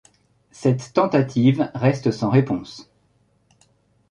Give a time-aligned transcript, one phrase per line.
[0.49, 2.89] Cette tentative reste sans réponse.